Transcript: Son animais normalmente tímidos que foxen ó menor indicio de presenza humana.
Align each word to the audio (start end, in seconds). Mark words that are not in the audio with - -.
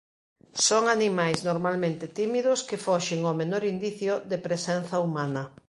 Son 0.67 0.83
animais 0.97 1.39
normalmente 1.49 2.05
tímidos 2.17 2.59
que 2.67 2.81
foxen 2.85 3.19
ó 3.31 3.33
menor 3.41 3.63
indicio 3.73 4.13
de 4.31 4.37
presenza 4.45 4.95
humana. 5.05 5.43